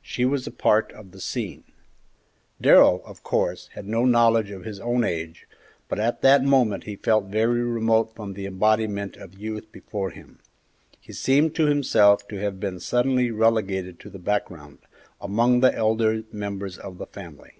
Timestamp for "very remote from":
7.24-8.34